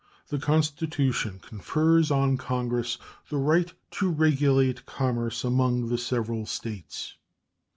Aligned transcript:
The 0.29 0.39
Constitution 0.39 1.37
confers 1.37 2.09
on 2.09 2.35
Congress 2.35 2.97
the 3.29 3.37
right 3.37 3.71
to 3.91 4.09
regulate 4.09 4.87
commerce 4.87 5.43
among 5.43 5.89
the 5.89 5.97
several 5.99 6.47
States. 6.47 7.17